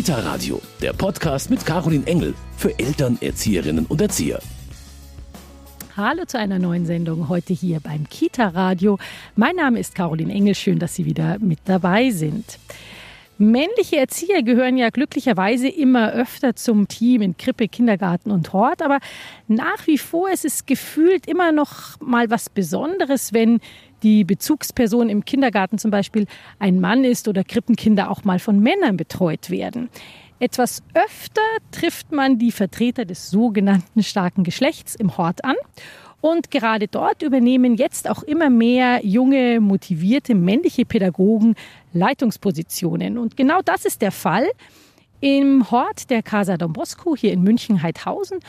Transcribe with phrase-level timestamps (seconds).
[0.00, 4.40] Kita Radio, der Podcast mit Caroline Engel für Eltern, Erzieherinnen und Erzieher.
[5.94, 8.98] Hallo zu einer neuen Sendung heute hier beim Kita Radio.
[9.36, 10.54] Mein Name ist Caroline Engel.
[10.54, 12.58] Schön, dass Sie wieder mit dabei sind.
[13.36, 19.00] Männliche Erzieher gehören ja glücklicherweise immer öfter zum Team in Krippe, Kindergarten und Hort, aber
[19.48, 23.60] nach wie vor ist es gefühlt immer noch mal was Besonderes, wenn
[24.02, 26.26] die Bezugsperson im Kindergarten zum Beispiel
[26.58, 29.88] ein Mann ist oder Krippenkinder auch mal von Männern betreut werden.
[30.38, 35.56] Etwas öfter trifft man die Vertreter des sogenannten starken Geschlechts im Hort an.
[36.22, 41.54] Und gerade dort übernehmen jetzt auch immer mehr junge, motivierte männliche Pädagogen
[41.92, 43.18] Leitungspositionen.
[43.18, 44.46] Und genau das ist der Fall
[45.20, 48.40] im Hort der Casa Don Bosco hier in München-Heidhausen,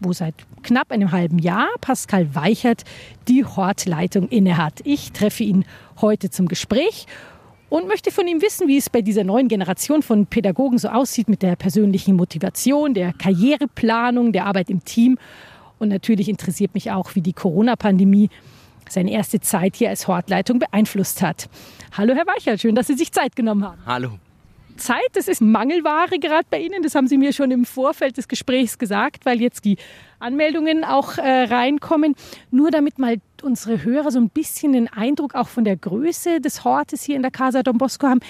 [0.00, 2.84] wo seit knapp einem halben Jahr Pascal Weichert
[3.28, 4.80] die Hortleitung innehat.
[4.84, 5.64] Ich treffe ihn
[6.00, 7.06] heute zum Gespräch
[7.68, 11.28] und möchte von ihm wissen, wie es bei dieser neuen Generation von Pädagogen so aussieht
[11.28, 15.18] mit der persönlichen Motivation, der Karriereplanung, der Arbeit im Team
[15.78, 18.30] und natürlich interessiert mich auch, wie die Corona-Pandemie
[18.88, 21.48] seine erste Zeit hier als Hortleitung beeinflusst hat.
[21.96, 23.78] Hallo, Herr Weichert, schön, dass Sie sich Zeit genommen haben.
[23.86, 24.18] Hallo.
[24.78, 26.82] Zeit, das ist Mangelware gerade bei Ihnen.
[26.82, 29.76] Das haben Sie mir schon im Vorfeld des Gesprächs gesagt, weil jetzt die
[30.18, 32.14] Anmeldungen auch äh, reinkommen.
[32.50, 36.64] Nur damit mal unsere Hörer so ein bisschen den Eindruck auch von der Größe des
[36.64, 38.20] Hortes hier in der Casa Don Bosco haben.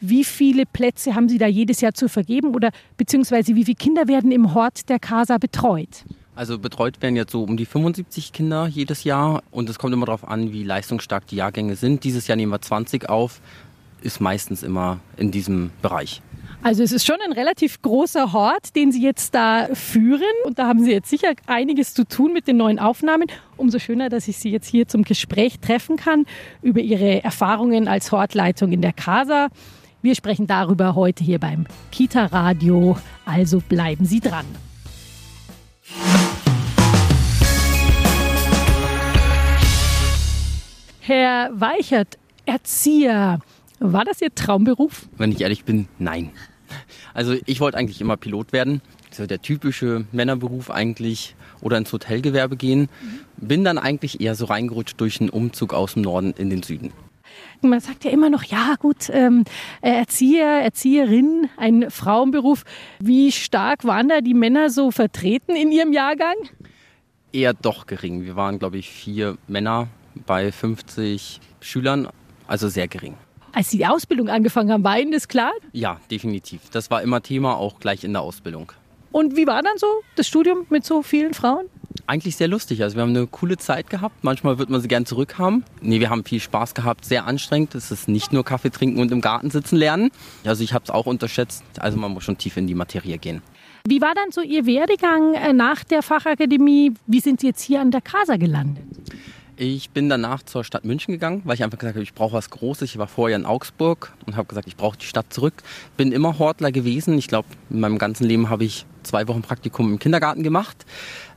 [0.00, 4.08] Wie viele Plätze haben Sie da jedes Jahr zu vergeben oder beziehungsweise wie viele Kinder
[4.08, 6.04] werden im Hort der Casa betreut?
[6.38, 10.06] Also betreut werden jetzt so um die 75 Kinder jedes Jahr und es kommt immer
[10.06, 12.04] darauf an, wie leistungsstark die Jahrgänge sind.
[12.04, 13.40] Dieses Jahr nehmen wir 20 auf,
[14.02, 16.22] ist meistens immer in diesem Bereich.
[16.62, 20.22] Also es ist schon ein relativ großer Hort, den Sie jetzt da führen.
[20.44, 23.28] Und da haben Sie jetzt sicher einiges zu tun mit den neuen Aufnahmen.
[23.56, 26.26] Umso schöner, dass ich Sie jetzt hier zum Gespräch treffen kann
[26.60, 29.48] über Ihre Erfahrungen als Hortleitung in der Casa.
[30.02, 32.98] Wir sprechen darüber heute hier beim Kita Radio.
[33.24, 34.46] Also bleiben Sie dran.
[41.00, 43.38] Herr Weichert, Erzieher,
[43.80, 45.08] war das Ihr Traumberuf?
[45.16, 46.30] Wenn ich ehrlich bin, nein.
[47.14, 48.82] Also ich wollte eigentlich immer Pilot werden.
[49.10, 52.88] So der typische Männerberuf eigentlich oder ins Hotelgewerbe gehen.
[53.36, 56.92] Bin dann eigentlich eher so reingerutscht durch einen Umzug aus dem Norden in den Süden.
[57.60, 59.44] Man sagt ja immer noch, ja gut, ähm,
[59.80, 62.64] Erzieher, Erzieherin, ein Frauenberuf.
[63.00, 66.34] Wie stark waren da die Männer so vertreten in Ihrem Jahrgang?
[67.32, 68.24] Eher doch gering.
[68.24, 69.88] Wir waren, glaube ich, vier Männer
[70.26, 72.08] bei 50 Schülern,
[72.46, 73.14] also sehr gering.
[73.52, 75.52] Als Sie die Ausbildung angefangen haben, war Ihnen das klar?
[75.72, 76.60] Ja, definitiv.
[76.70, 78.72] Das war immer Thema, auch gleich in der Ausbildung.
[79.10, 79.86] Und wie war dann so
[80.16, 81.66] das Studium mit so vielen Frauen?
[82.06, 82.82] Eigentlich sehr lustig.
[82.82, 84.22] Also wir haben eine coole Zeit gehabt.
[84.22, 85.64] Manchmal wird man sie gern zurückhaben.
[85.80, 87.74] Nee, wir haben viel Spaß gehabt, sehr anstrengend.
[87.74, 90.10] Es ist nicht nur Kaffee trinken und im Garten sitzen lernen.
[90.44, 91.64] Also ich habe es auch unterschätzt.
[91.78, 93.42] Also man muss schon tief in die Materie gehen.
[93.86, 96.92] Wie war dann so Ihr Werdegang äh, nach der Fachakademie?
[97.06, 98.84] Wie sind Sie jetzt hier an der Casa gelandet?
[99.60, 102.48] Ich bin danach zur Stadt München gegangen, weil ich einfach gesagt habe, ich brauche was
[102.48, 102.90] Großes.
[102.90, 105.64] Ich war vorher in Augsburg und habe gesagt, ich brauche die Stadt zurück.
[105.96, 107.18] Bin immer Hortler gewesen.
[107.18, 110.86] Ich glaube, in meinem ganzen Leben habe ich zwei Wochen Praktikum im Kindergarten gemacht.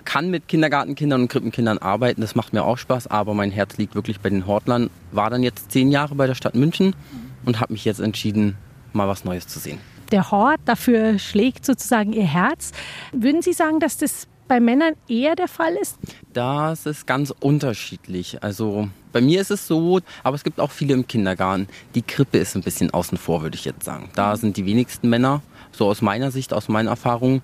[0.06, 3.96] Kann mit Kindergartenkindern und Krippenkindern arbeiten, das macht mir auch Spaß, aber mein Herz liegt
[3.96, 4.92] wirklich bei den Hortlern.
[5.12, 6.96] War dann jetzt zehn Jahre bei der Stadt München
[7.44, 8.56] und habe mich jetzt entschieden,
[8.94, 9.80] mal was Neues zu sehen.
[10.12, 12.72] Der Hort, dafür schlägt sozusagen Ihr Herz.
[13.14, 15.98] Würden Sie sagen, dass das bei Männern eher der Fall ist?
[16.34, 18.44] Das ist ganz unterschiedlich.
[18.44, 21.70] Also bei mir ist es so, aber es gibt auch viele im Kindergarten.
[21.96, 24.10] Die Krippe ist ein bisschen außen vor, würde ich jetzt sagen.
[24.14, 25.42] Da sind die wenigsten Männer,
[25.72, 27.42] so aus meiner Sicht, aus meinen Erfahrungen.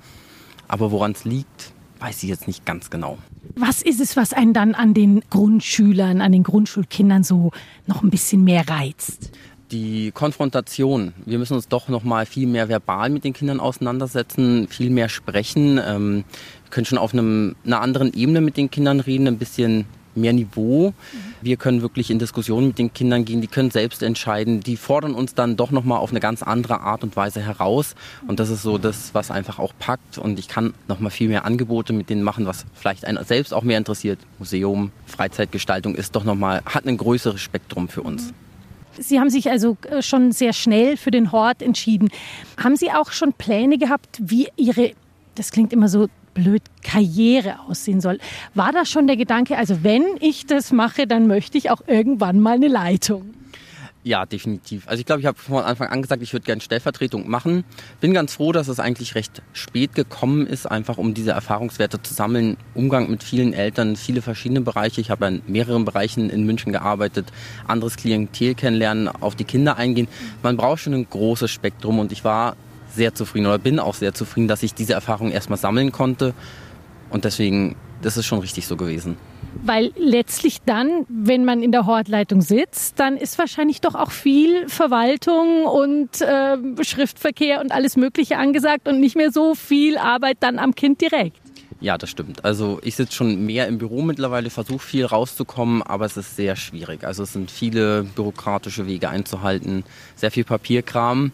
[0.68, 3.18] Aber woran es liegt, weiß ich jetzt nicht ganz genau.
[3.56, 7.52] Was ist es, was einen dann an den Grundschülern, an den Grundschulkindern so
[7.86, 9.32] noch ein bisschen mehr reizt?
[9.72, 11.14] Die Konfrontation.
[11.26, 15.10] Wir müssen uns doch noch mal viel mehr verbal mit den Kindern auseinandersetzen, viel mehr
[15.10, 15.80] sprechen.
[15.86, 16.24] Ähm,
[16.64, 19.86] wir können schon auf einem, einer anderen Ebene mit den Kindern reden, ein bisschen
[20.18, 20.94] mehr Niveau.
[21.42, 25.14] Wir können wirklich in Diskussionen mit den Kindern gehen, die können selbst entscheiden, die fordern
[25.14, 27.96] uns dann doch nochmal auf eine ganz andere Art und Weise heraus.
[28.28, 30.18] Und das ist so das, was einfach auch packt.
[30.18, 33.64] Und ich kann nochmal viel mehr Angebote mit denen machen, was vielleicht einen selbst auch
[33.64, 34.20] mehr interessiert.
[34.40, 38.34] Museum, Freizeitgestaltung ist doch nochmal, hat ein größeres Spektrum für uns.
[39.00, 42.10] Sie haben sich also äh, schon sehr schnell für den Hort entschieden.
[42.62, 44.94] Haben Sie auch schon Pläne gehabt, wie Ihre,
[45.36, 48.20] das klingt immer so blöd, Karriere aussehen soll?
[48.54, 52.40] War da schon der Gedanke, also wenn ich das mache, dann möchte ich auch irgendwann
[52.40, 53.37] mal eine Leitung?
[54.08, 54.88] Ja, definitiv.
[54.88, 57.66] Also ich glaube, ich habe von Anfang an gesagt, ich würde gerne Stellvertretung machen.
[58.00, 62.14] Bin ganz froh, dass es eigentlich recht spät gekommen ist, einfach um diese Erfahrungswerte zu
[62.14, 62.56] sammeln.
[62.74, 65.02] Umgang mit vielen Eltern, viele verschiedene Bereiche.
[65.02, 67.34] Ich habe in mehreren Bereichen in München gearbeitet,
[67.68, 70.08] anderes Klientel kennenlernen, auf die Kinder eingehen.
[70.42, 72.56] Man braucht schon ein großes Spektrum und ich war
[72.96, 76.34] sehr zufrieden oder bin auch sehr zufrieden, dass ich diese Erfahrung erstmal sammeln konnte.
[77.10, 79.18] Und deswegen, das ist schon richtig so gewesen.
[79.64, 84.68] Weil letztlich dann, wenn man in der Hortleitung sitzt, dann ist wahrscheinlich doch auch viel
[84.70, 90.60] Verwaltung und äh, Schriftverkehr und alles Mögliche angesagt und nicht mehr so viel Arbeit dann
[90.60, 91.38] am Kind direkt.
[91.80, 92.44] Ja, das stimmt.
[92.44, 96.56] Also ich sitze schon mehr im Büro mittlerweile, versuche viel rauszukommen, aber es ist sehr
[96.56, 97.04] schwierig.
[97.04, 99.84] Also es sind viele bürokratische Wege einzuhalten,
[100.16, 101.26] sehr viel Papierkram.
[101.26, 101.32] Mhm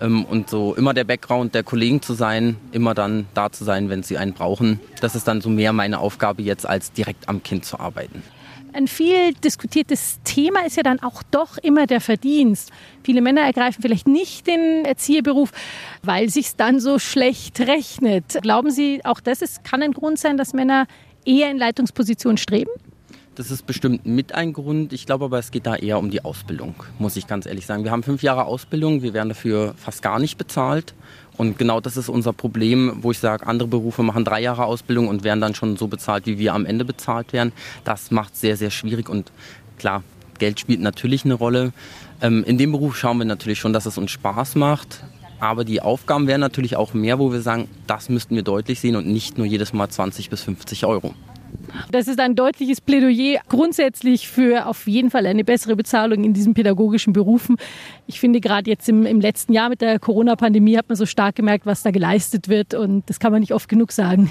[0.00, 4.02] und so immer der Background der Kollegen zu sein, immer dann da zu sein, wenn
[4.02, 4.80] sie einen brauchen.
[5.00, 8.22] Das ist dann so mehr meine Aufgabe jetzt, als direkt am Kind zu arbeiten.
[8.72, 12.70] Ein viel diskutiertes Thema ist ja dann auch doch immer der Verdienst.
[13.02, 15.50] Viele Männer ergreifen vielleicht nicht den Erzieherberuf,
[16.02, 18.38] weil sich dann so schlecht rechnet.
[18.42, 20.86] Glauben Sie, auch das ist, kann ein Grund sein, dass Männer
[21.24, 22.70] eher in Leitungspositionen streben?
[23.38, 24.92] Das ist bestimmt mit ein Grund.
[24.92, 27.84] Ich glaube aber, es geht da eher um die Ausbildung, muss ich ganz ehrlich sagen.
[27.84, 30.92] Wir haben fünf Jahre Ausbildung, wir werden dafür fast gar nicht bezahlt.
[31.36, 35.06] Und genau das ist unser Problem, wo ich sage, andere Berufe machen drei Jahre Ausbildung
[35.06, 37.52] und werden dann schon so bezahlt, wie wir am Ende bezahlt werden.
[37.84, 39.30] Das macht es sehr, sehr schwierig und
[39.78, 40.02] klar,
[40.40, 41.72] Geld spielt natürlich eine Rolle.
[42.20, 45.04] Ähm, in dem Beruf schauen wir natürlich schon, dass es uns Spaß macht.
[45.38, 48.96] Aber die Aufgaben wären natürlich auch mehr, wo wir sagen, das müssten wir deutlich sehen
[48.96, 51.14] und nicht nur jedes Mal 20 bis 50 Euro.
[51.90, 56.54] Das ist ein deutliches Plädoyer grundsätzlich für auf jeden Fall eine bessere Bezahlung in diesen
[56.54, 57.56] pädagogischen Berufen.
[58.06, 61.36] Ich finde gerade jetzt im, im letzten Jahr mit der Corona-Pandemie hat man so stark
[61.36, 64.30] gemerkt, was da geleistet wird und das kann man nicht oft genug sagen.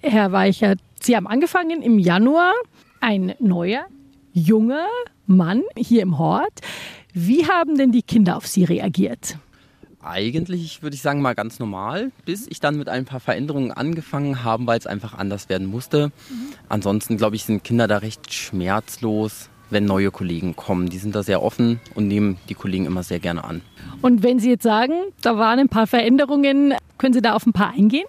[0.00, 2.52] Herr Weichert, Sie haben angefangen im Januar,
[3.00, 3.84] ein neuer,
[4.32, 4.86] junger
[5.26, 6.60] Mann hier im Hort.
[7.12, 9.36] Wie haben denn die Kinder auf Sie reagiert?
[10.04, 14.42] Eigentlich würde ich sagen mal ganz normal, bis ich dann mit ein paar Veränderungen angefangen
[14.42, 16.08] habe, weil es einfach anders werden musste.
[16.28, 16.54] Mhm.
[16.68, 20.88] Ansonsten glaube ich, sind Kinder da recht schmerzlos, wenn neue Kollegen kommen.
[20.88, 23.62] Die sind da sehr offen und nehmen die Kollegen immer sehr gerne an.
[24.02, 27.52] Und wenn Sie jetzt sagen, da waren ein paar Veränderungen, können Sie da auf ein
[27.52, 28.06] paar eingehen?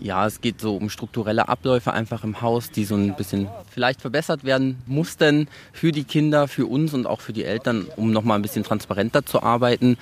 [0.00, 4.00] Ja, es geht so um strukturelle Abläufe einfach im Haus, die so ein bisschen vielleicht
[4.00, 8.38] verbessert werden mussten für die Kinder, für uns und auch für die Eltern, um nochmal
[8.38, 9.98] ein bisschen transparenter zu arbeiten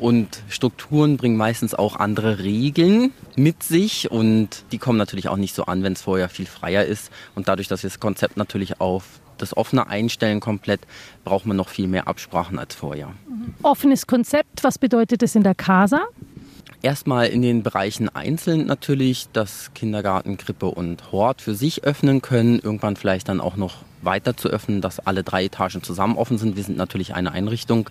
[0.00, 5.54] und Strukturen bringen meistens auch andere Regeln mit sich und die kommen natürlich auch nicht
[5.54, 7.10] so an, wenn es vorher viel freier ist.
[7.34, 10.80] Und dadurch, dass wir das Konzept natürlich auf das offene einstellen komplett,
[11.24, 13.08] braucht man noch viel mehr Absprachen als vorher.
[13.28, 13.54] Mhm.
[13.62, 16.02] Offenes Konzept, was bedeutet es in der Casa?
[16.82, 22.58] Erstmal in den Bereichen einzeln natürlich, dass Kindergarten, Krippe und Hort für sich öffnen können.
[22.58, 26.56] Irgendwann vielleicht dann auch noch weiter zu öffnen, dass alle drei Etagen zusammen offen sind.
[26.56, 27.90] Wir sind natürlich eine Einrichtung,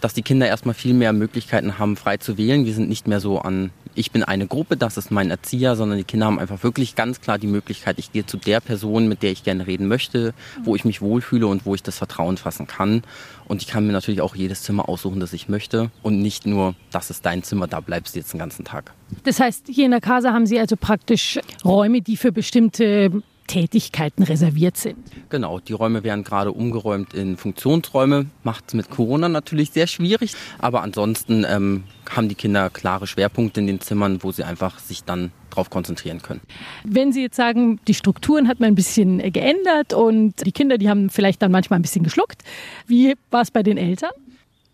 [0.00, 2.66] dass die Kinder erstmal viel mehr Möglichkeiten haben, frei zu wählen.
[2.66, 5.98] Wir sind nicht mehr so an, ich bin eine Gruppe, das ist mein Erzieher, sondern
[5.98, 9.22] die Kinder haben einfach wirklich ganz klar die Möglichkeit, ich gehe zu der Person, mit
[9.22, 10.32] der ich gerne reden möchte,
[10.64, 13.02] wo ich mich wohlfühle und wo ich das Vertrauen fassen kann.
[13.48, 16.74] Und ich kann mir natürlich auch jedes Zimmer aussuchen, das ich möchte und nicht nur,
[16.92, 18.92] das ist dein Zimmer, da bleibst du jetzt den ganzen Tag.
[19.24, 24.22] Das heißt, hier in der Casa haben Sie also praktisch Räume, die für bestimmte Tätigkeiten
[24.22, 24.96] reserviert sind.
[25.28, 28.26] Genau, die Räume werden gerade umgeräumt in Funktionsräume.
[28.44, 33.58] Macht es mit Corona natürlich sehr schwierig, aber ansonsten ähm, haben die Kinder klare Schwerpunkte
[33.58, 36.42] in den Zimmern, wo sie einfach sich dann darauf konzentrieren können.
[36.84, 40.88] Wenn Sie jetzt sagen, die Strukturen hat man ein bisschen geändert und die Kinder, die
[40.88, 42.44] haben vielleicht dann manchmal ein bisschen geschluckt.
[42.86, 44.12] Wie war es bei den Eltern?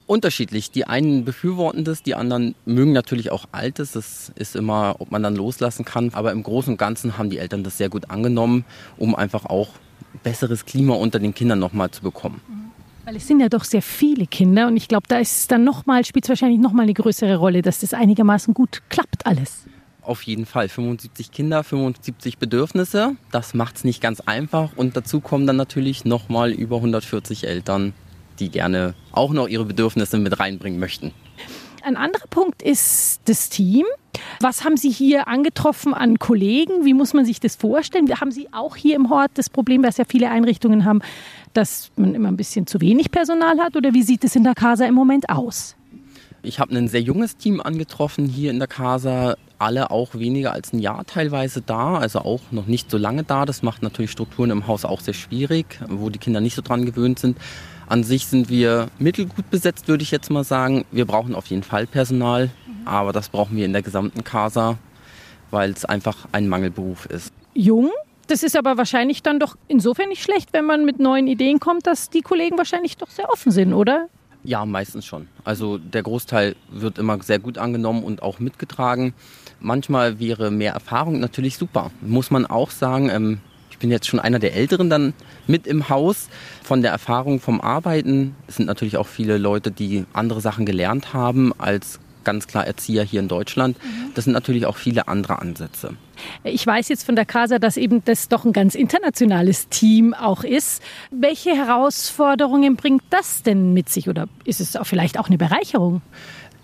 [0.07, 0.71] Unterschiedlich.
[0.71, 3.93] Die einen befürworten das, die anderen mögen natürlich auch Altes.
[3.93, 6.11] Das ist immer, ob man dann loslassen kann.
[6.15, 8.65] Aber im Großen und Ganzen haben die Eltern das sehr gut angenommen,
[8.97, 9.71] um einfach auch
[10.23, 12.41] besseres Klima unter den Kindern nochmal zu bekommen.
[13.05, 16.05] Weil es sind ja doch sehr viele Kinder und ich glaube, da ist dann nochmal,
[16.05, 19.65] spielt es wahrscheinlich nochmal eine größere Rolle, dass das einigermaßen gut klappt alles.
[20.03, 20.69] Auf jeden Fall.
[20.69, 23.17] 75 Kinder, 75 Bedürfnisse.
[23.33, 24.71] Das macht es nicht ganz einfach.
[24.77, 27.93] Und dazu kommen dann natürlich nochmal über 140 Eltern,
[28.37, 31.13] die gerne auch noch ihre Bedürfnisse mit reinbringen möchten.
[31.83, 33.87] Ein anderer Punkt ist das Team.
[34.41, 36.85] Was haben Sie hier angetroffen an Kollegen?
[36.85, 38.09] Wie muss man sich das vorstellen?
[38.21, 41.01] Haben Sie auch hier im Hort das Problem, was ja viele Einrichtungen haben,
[41.53, 43.77] dass man immer ein bisschen zu wenig Personal hat?
[43.77, 45.77] Oder wie sieht es in der Casa im Moment aus?
[46.47, 49.37] Ich habe ein sehr junges Team angetroffen hier in der Casa.
[49.59, 53.45] Alle auch weniger als ein Jahr teilweise da, also auch noch nicht so lange da.
[53.47, 56.87] Das macht natürlich Strukturen im Haus auch sehr schwierig, wo die Kinder nicht so dran
[56.87, 57.37] gewöhnt sind.
[57.89, 60.85] An sich sind wir mittelgut besetzt, würde ich jetzt mal sagen.
[60.93, 62.87] Wir brauchen auf jeden Fall Personal, mhm.
[62.87, 64.79] aber das brauchen wir in der gesamten Casa,
[65.51, 67.33] weil es einfach ein Mangelberuf ist.
[67.55, 67.91] Jung?
[68.29, 71.89] Das ist aber wahrscheinlich dann doch insofern nicht schlecht, wenn man mit neuen Ideen kommt,
[71.89, 74.09] dass die Kollegen wahrscheinlich doch sehr offen sind, oder?
[74.47, 75.27] Ja, meistens schon.
[75.43, 79.13] Also der Großteil wird immer sehr gut angenommen und auch mitgetragen.
[79.59, 81.91] Manchmal wäre mehr Erfahrung natürlich super.
[82.01, 83.41] Muss man auch sagen, ähm,
[83.73, 85.15] ich bin jetzt schon einer der Älteren dann
[85.49, 86.29] mit im Haus.
[86.63, 91.13] Von der Erfahrung vom Arbeiten es sind natürlich auch viele Leute, die andere Sachen gelernt
[91.13, 93.79] haben als ganz klar Erzieher hier in Deutschland.
[93.83, 94.11] Mhm.
[94.15, 95.97] Das sind natürlich auch viele andere Ansätze.
[96.45, 100.45] Ich weiß jetzt von der CASA, dass eben das doch ein ganz internationales Team auch
[100.45, 100.83] ist.
[101.11, 106.03] Welche Herausforderungen bringt das denn mit sich oder ist es auch vielleicht auch eine Bereicherung?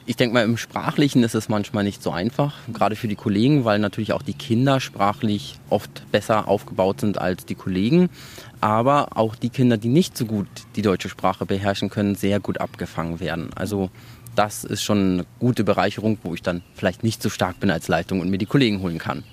[0.04, 3.64] Ich denke mal, im Sprachlichen ist es manchmal nicht so einfach, gerade für die Kollegen,
[3.64, 8.10] weil natürlich auch die Kinder sprachlich oft besser aufgebaut sind als die Kollegen.
[8.60, 12.60] Aber auch die Kinder, die nicht so gut die deutsche Sprache beherrschen können, sehr gut
[12.60, 13.50] abgefangen werden.
[13.54, 13.90] Also
[14.34, 17.88] das ist schon eine gute Bereicherung, wo ich dann vielleicht nicht so stark bin als
[17.88, 19.24] Leitung und mir die Kollegen holen kann.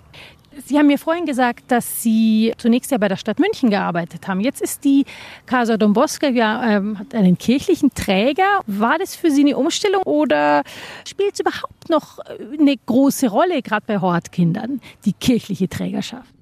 [0.65, 4.41] Sie haben mir vorhin gesagt, dass Sie zunächst ja bei der Stadt München gearbeitet haben.
[4.41, 5.05] Jetzt ist die
[5.45, 8.61] Casa Don Bosco ja ähm, hat einen kirchlichen Träger.
[8.67, 10.63] War das für Sie eine Umstellung oder
[11.07, 12.19] spielt es überhaupt noch
[12.59, 16.33] eine große Rolle, gerade bei Hortkindern, die kirchliche Trägerschaft?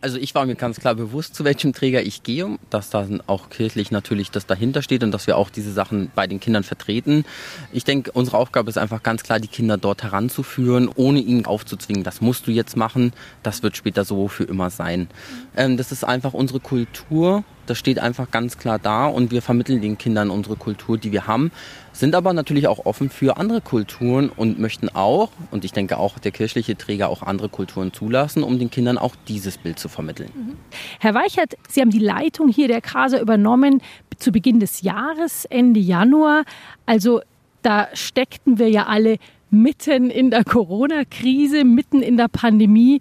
[0.00, 3.50] Also ich war mir ganz klar bewusst, zu welchem Träger ich gehe, dass da auch
[3.50, 7.24] kirchlich natürlich das dahinter steht und dass wir auch diese Sachen bei den Kindern vertreten.
[7.72, 12.04] Ich denke, unsere Aufgabe ist einfach ganz klar, die Kinder dort heranzuführen, ohne ihnen aufzuzwingen,
[12.04, 13.12] das musst du jetzt machen,
[13.42, 15.08] das wird später so für immer sein.
[15.56, 19.80] Ähm, das ist einfach unsere Kultur, das steht einfach ganz klar da und wir vermitteln
[19.80, 21.50] den Kindern unsere Kultur, die wir haben,
[21.92, 26.18] sind aber natürlich auch offen für andere Kulturen und möchten auch, und ich denke auch
[26.18, 30.30] der kirchliche Träger auch andere Kulturen zulassen, um den Kindern auch dieses Bild zu vermitteln.
[30.34, 30.56] Mhm.
[31.00, 33.82] Herr Weichert, Sie haben die Leitung hier der Krase übernommen
[34.16, 36.44] zu Beginn des Jahres, Ende Januar.
[36.86, 37.20] Also
[37.62, 39.18] da steckten wir ja alle
[39.50, 43.00] mitten in der Corona-Krise, mitten in der Pandemie.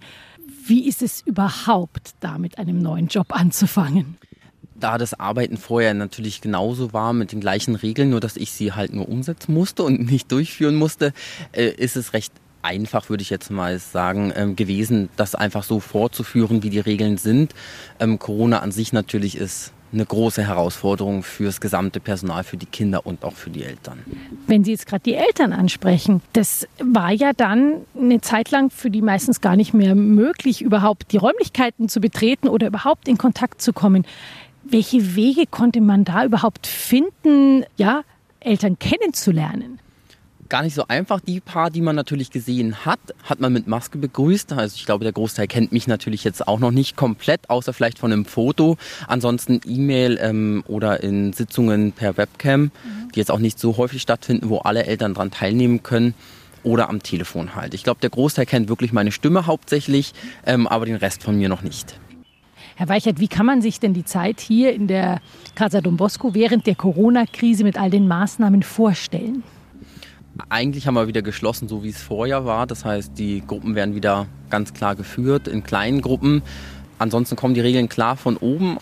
[0.65, 4.17] Wie ist es überhaupt, da mit einem neuen Job anzufangen?
[4.79, 8.73] Da das Arbeiten vorher natürlich genauso war mit den gleichen Regeln, nur dass ich sie
[8.73, 11.13] halt nur umsetzen musste und nicht durchführen musste,
[11.51, 15.79] äh, ist es recht einfach, würde ich jetzt mal sagen, ähm, gewesen, das einfach so
[15.79, 17.53] fortzuführen, wie die Regeln sind.
[17.99, 23.05] Ähm, Corona an sich natürlich ist eine große Herausforderung fürs gesamte Personal, für die Kinder
[23.05, 23.99] und auch für die Eltern.
[24.45, 28.89] Wenn Sie jetzt gerade die Eltern ansprechen, das war ja dann eine Zeit lang für
[28.89, 33.61] die meistens gar nicht mehr möglich, überhaupt die Räumlichkeiten zu betreten oder überhaupt in Kontakt
[33.61, 34.05] zu kommen.
[34.69, 38.03] Welche Wege konnte man da überhaupt finden, ja,
[38.39, 39.79] Eltern kennenzulernen?
[40.49, 41.19] gar nicht so einfach.
[41.19, 44.53] Die paar, die man natürlich gesehen hat, hat man mit Maske begrüßt.
[44.53, 47.99] Also ich glaube, der Großteil kennt mich natürlich jetzt auch noch nicht komplett, außer vielleicht
[47.99, 48.77] von einem Foto.
[49.07, 52.71] Ansonsten E-Mail ähm, oder in Sitzungen per Webcam, mhm.
[53.13, 56.13] die jetzt auch nicht so häufig stattfinden, wo alle Eltern daran teilnehmen können.
[56.63, 57.73] Oder am Telefon halt.
[57.73, 60.13] Ich glaube, der Großteil kennt wirklich meine Stimme hauptsächlich,
[60.45, 61.97] ähm, aber den Rest von mir noch nicht.
[62.77, 65.19] Herr Weichert, wie kann man sich denn die Zeit hier in der
[65.55, 69.41] Casa Don Bosco während der Corona-Krise mit all den Maßnahmen vorstellen?
[70.49, 72.67] Eigentlich haben wir wieder geschlossen, so wie es vorher war.
[72.67, 76.43] Das heißt, die Gruppen werden wieder ganz klar geführt in kleinen Gruppen.
[76.99, 78.77] Ansonsten kommen die Regeln klar von oben.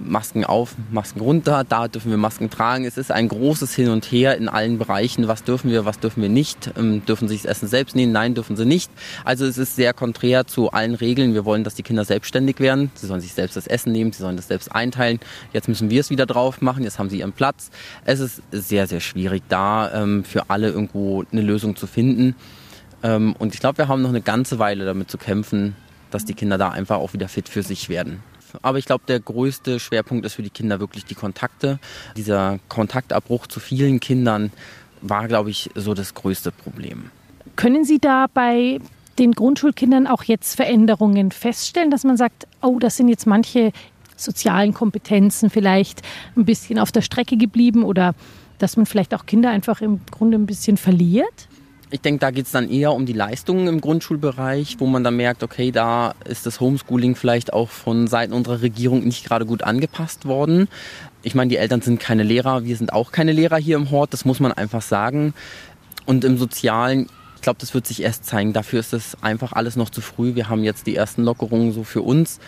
[0.00, 2.84] Masken auf, Masken runter, da dürfen wir Masken tragen.
[2.84, 5.28] Es ist ein großes Hin und Her in allen Bereichen.
[5.28, 6.70] Was dürfen wir, was dürfen wir nicht?
[6.76, 8.12] Ähm, dürfen sie das Essen selbst nehmen?
[8.12, 8.90] Nein, dürfen sie nicht.
[9.24, 11.34] Also es ist sehr konträr zu allen Regeln.
[11.34, 12.90] Wir wollen, dass die Kinder selbstständig werden.
[12.94, 15.20] Sie sollen sich selbst das Essen nehmen, sie sollen das selbst einteilen.
[15.52, 17.70] Jetzt müssen wir es wieder drauf machen, jetzt haben sie ihren Platz.
[18.04, 22.34] Es ist sehr, sehr schwierig, da ähm, für alle irgendwo eine Lösung zu finden.
[23.02, 25.76] Ähm, und ich glaube, wir haben noch eine ganze Weile damit zu kämpfen,
[26.10, 28.22] dass die Kinder da einfach auch wieder fit für sich werden.
[28.62, 31.78] Aber ich glaube, der größte Schwerpunkt ist für die Kinder wirklich die Kontakte.
[32.16, 34.52] Dieser Kontaktabbruch zu vielen Kindern
[35.00, 37.10] war, glaube ich, so das größte Problem.
[37.56, 38.80] Können Sie da bei
[39.18, 43.72] den Grundschulkindern auch jetzt Veränderungen feststellen, dass man sagt, oh, das sind jetzt manche
[44.16, 46.02] sozialen Kompetenzen vielleicht
[46.36, 48.14] ein bisschen auf der Strecke geblieben oder
[48.58, 51.48] dass man vielleicht auch Kinder einfach im Grunde ein bisschen verliert?
[51.94, 55.14] Ich denke, da geht es dann eher um die Leistungen im Grundschulbereich, wo man dann
[55.14, 59.62] merkt, okay, da ist das Homeschooling vielleicht auch von Seiten unserer Regierung nicht gerade gut
[59.62, 60.66] angepasst worden.
[61.22, 64.12] Ich meine, die Eltern sind keine Lehrer, wir sind auch keine Lehrer hier im Hort,
[64.12, 65.34] das muss man einfach sagen.
[66.04, 68.52] Und im Sozialen, ich glaube, das wird sich erst zeigen.
[68.52, 70.34] Dafür ist es einfach alles noch zu früh.
[70.34, 72.40] Wir haben jetzt die ersten Lockerungen so für uns.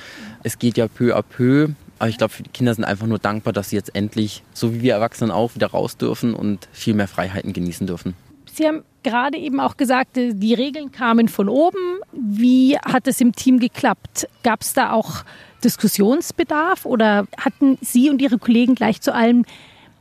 [0.42, 1.68] Es geht ja peu à peu.
[2.00, 4.82] Aber ich glaube, die Kinder sind einfach nur dankbar, dass sie jetzt endlich, so wie
[4.82, 8.14] wir Erwachsenen auch, wieder raus dürfen und viel mehr Freiheiten genießen dürfen.
[8.56, 12.00] Sie haben gerade eben auch gesagt, äh, die Regeln kamen von oben.
[12.12, 14.26] Wie hat es im Team geklappt?
[14.42, 15.24] Gab es da auch
[15.62, 19.44] Diskussionsbedarf oder hatten Sie und Ihre Kollegen gleich zu allem,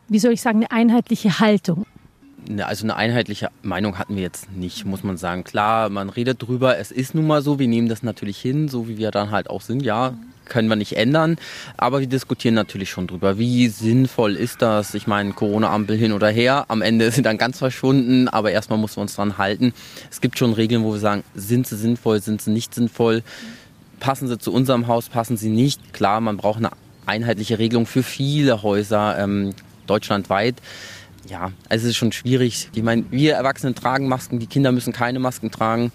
[0.08, 1.86] wie soll ich sagen, eine einheitliche Haltung?
[2.62, 5.44] Also eine einheitliche Meinung hatten wir jetzt nicht, muss man sagen.
[5.44, 8.88] Klar, man redet drüber, es ist nun mal so, wir nehmen das natürlich hin, so
[8.88, 9.82] wie wir dann halt auch sind.
[9.82, 10.14] Ja,
[10.46, 11.38] können wir nicht ändern.
[11.76, 13.38] Aber wir diskutieren natürlich schon drüber.
[13.38, 14.94] Wie sinnvoll ist das?
[14.94, 16.66] Ich meine, Corona-Ampel hin oder her.
[16.68, 19.74] Am Ende sind dann ganz verschwunden, aber erstmal müssen wir uns dran halten.
[20.10, 23.24] Es gibt schon Regeln, wo wir sagen, sind sie sinnvoll, sind sie nicht sinnvoll?
[24.00, 25.94] Passen sie zu unserem Haus, passen sie nicht?
[25.94, 26.72] Klar, man braucht eine
[27.06, 29.54] einheitliche Regelung für viele Häuser ähm,
[29.88, 30.56] deutschlandweit.
[31.28, 32.70] Ja, also es ist schon schwierig.
[32.74, 35.92] Ich meine, wir Erwachsenen tragen Masken, die Kinder müssen keine Masken tragen.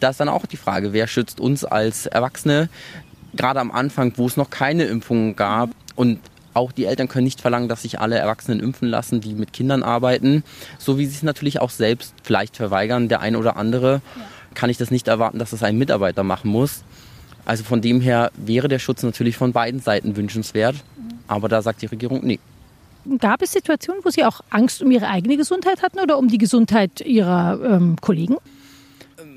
[0.00, 2.68] Da ist dann auch die Frage, wer schützt uns als Erwachsene?
[3.34, 6.18] Gerade am Anfang, wo es noch keine Impfungen gab und
[6.54, 9.82] auch die Eltern können nicht verlangen, dass sich alle Erwachsenen impfen lassen, die mit Kindern
[9.82, 10.44] arbeiten.
[10.78, 14.00] So wie sie es natürlich auch selbst vielleicht verweigern, der eine oder andere,
[14.54, 16.84] kann ich das nicht erwarten, dass das ein Mitarbeiter machen muss.
[17.44, 20.76] Also von dem her wäre der Schutz natürlich von beiden Seiten wünschenswert.
[21.26, 22.38] Aber da sagt die Regierung, nee.
[23.18, 26.38] Gab es Situationen, wo Sie auch Angst um Ihre eigene Gesundheit hatten oder um die
[26.38, 28.36] Gesundheit Ihrer ähm, Kollegen?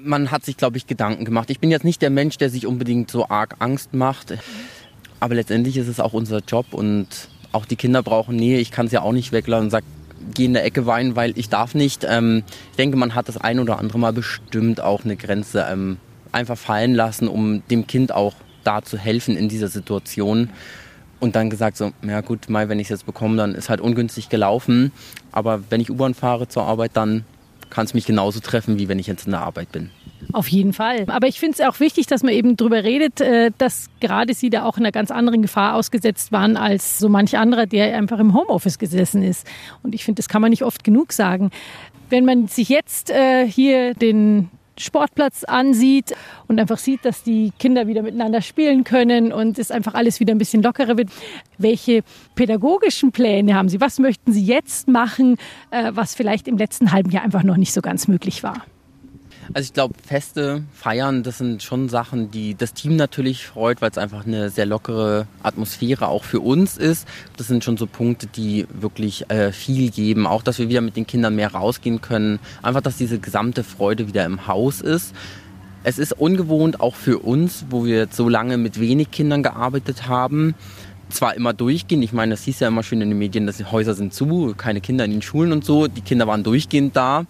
[0.04, 1.50] Man hat sich, glaube ich, Gedanken gemacht.
[1.50, 4.34] Ich bin jetzt nicht der Mensch, der sich unbedingt so arg Angst macht.
[5.20, 7.08] Aber letztendlich ist es auch unser Job und
[7.52, 8.60] auch die Kinder brauchen Nähe.
[8.60, 9.86] Ich kann es ja auch nicht weglassen und sagen,
[10.34, 12.06] geh in der Ecke weinen, weil ich darf nicht.
[12.08, 15.98] Ähm, ich denke, man hat das ein oder andere Mal bestimmt auch eine Grenze ähm,
[16.32, 18.34] einfach fallen lassen, um dem Kind auch
[18.64, 20.50] da zu helfen in dieser Situation
[21.20, 23.82] und dann gesagt so, ja gut, mal wenn ich es jetzt bekomme, dann ist halt
[23.82, 24.92] ungünstig gelaufen.
[25.32, 27.26] Aber wenn ich U-Bahn fahre zur Arbeit, dann
[27.70, 29.90] kann es mich genauso treffen, wie wenn ich jetzt in der Arbeit bin.
[30.34, 31.06] Auf jeden Fall.
[31.08, 34.50] Aber ich finde es auch wichtig, dass man eben darüber redet, äh, dass gerade Sie
[34.50, 38.34] da auch einer ganz anderen Gefahr ausgesetzt waren als so manch anderer, der einfach im
[38.34, 39.48] Homeoffice gesessen ist.
[39.84, 41.52] Und ich finde, das kann man nicht oft genug sagen.
[42.10, 46.16] Wenn man sich jetzt äh, hier den Sportplatz ansieht
[46.48, 50.34] und einfach sieht, dass die Kinder wieder miteinander spielen können und es einfach alles wieder
[50.34, 51.10] ein bisschen lockerer wird.
[51.58, 52.04] Welche
[52.36, 53.82] pädagogischen Pläne haben Sie?
[53.82, 55.38] Was möchten Sie jetzt machen,
[55.72, 58.64] äh, was vielleicht im letzten halben Jahr einfach noch nicht so ganz möglich war?
[59.54, 63.90] Also ich glaube, Feste, Feiern, das sind schon Sachen, die das Team natürlich freut, weil
[63.90, 67.08] es einfach eine sehr lockere Atmosphäre auch für uns ist.
[67.38, 70.28] Das sind schon so Punkte, die wirklich äh, viel geben.
[70.28, 72.40] Auch, dass wir wieder mit den Kindern mehr rausgehen können.
[72.62, 75.14] Einfach, dass diese gesamte Freude wieder im Haus ist.
[75.84, 80.08] Es ist ungewohnt auch für uns, wo wir jetzt so lange mit wenig Kindern gearbeitet
[80.08, 80.56] haben
[81.10, 83.66] zwar immer durchgehend, ich meine, das hieß ja immer schön in den Medien, dass die
[83.66, 87.26] Häuser sind zu, keine Kinder in den Schulen und so, die Kinder waren durchgehend da.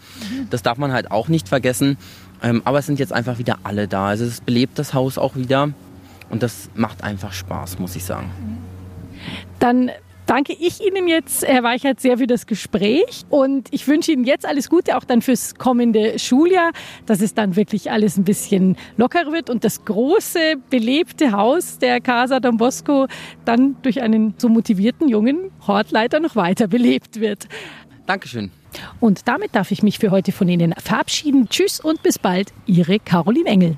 [0.49, 1.97] Das darf man halt auch nicht vergessen.
[2.43, 4.07] Ähm, aber es sind jetzt einfach wieder alle da.
[4.07, 5.69] Also es belebt das Haus auch wieder
[6.29, 8.31] und das macht einfach Spaß, muss ich sagen.
[9.59, 9.91] Dann
[10.27, 13.25] danke ich Ihnen jetzt, Herr Weichert, sehr für das Gespräch.
[13.29, 16.71] Und ich wünsche Ihnen jetzt alles Gute, auch dann fürs kommende Schuljahr,
[17.07, 21.99] dass es dann wirklich alles ein bisschen lockerer wird und das große, belebte Haus der
[22.01, 23.07] Casa Don Bosco
[23.45, 27.47] dann durch einen so motivierten jungen Hortleiter noch weiter belebt wird.
[28.05, 28.51] Dankeschön.
[28.99, 31.49] Und damit darf ich mich für heute von Ihnen verabschieden.
[31.49, 33.77] Tschüss und bis bald, Ihre Caroline Engel.